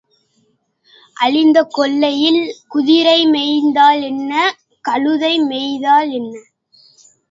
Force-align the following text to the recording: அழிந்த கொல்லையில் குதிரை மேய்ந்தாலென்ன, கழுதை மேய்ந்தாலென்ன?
அழிந்த 1.17 1.57
கொல்லையில் 1.69 2.41
குதிரை 2.67 3.19
மேய்ந்தாலென்ன, 3.27 4.33
கழுதை 4.85 5.33
மேய்ந்தாலென்ன? 5.41 6.35